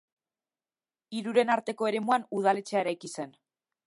Hiruren 1.17 1.51
arteko 1.55 1.89
eremuan 1.91 2.25
udaletxea 2.39 2.81
eraiki 2.85 3.13
zen. 3.17 3.37